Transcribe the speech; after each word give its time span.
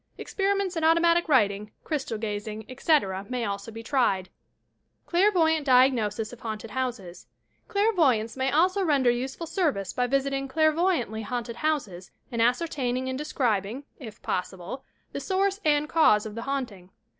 Experi 0.17 0.57
ments 0.57 0.75
in 0.75 0.81
automatie 0.81 1.27
writing, 1.27 1.71
crystal 1.83 2.17
gazing, 2.17 2.65
etc., 2.67 3.23
may 3.29 3.45
also 3.45 3.71
be 3.71 3.83
tried. 3.83 4.29
CI^AIBVOYANT 5.07 5.63
DIAGNOSIS 5.63 6.33
OP 6.33 6.41
HAUNTED 6.41 6.71
HODSES 6.71 7.27
Clairvoyants 7.67 8.35
may 8.35 8.49
also 8.51 8.83
render 8.83 9.11
useful 9.11 9.45
service 9.45 9.93
by 9.93 10.07
visiting 10.07 10.47
clairvoyantly 10.47 11.21
haunted 11.21 11.57
houses 11.57 12.09
and 12.31 12.41
ascertaining 12.41 13.09
and 13.09 13.19
de 13.19 13.25
scribing, 13.25 13.83
if 13.99 14.19
possible, 14.23 14.83
the 15.11 15.19
source 15.19 15.59
and 15.63 15.87
cause 15.87 16.25
of 16.25 16.33
the 16.33 16.41
haunting. 16.41 16.89